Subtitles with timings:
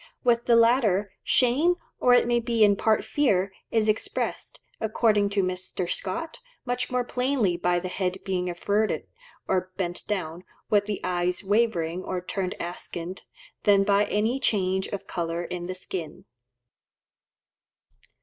[0.23, 5.43] With the latter, shame, or it may be in part fear, is expressed, according to
[5.43, 5.87] Mr.
[5.87, 9.05] Scott, much more plainly by the head being averted
[9.47, 13.25] or bent down, with the eyes wavering or turned askant,
[13.63, 16.25] than by any change of colour in the skin.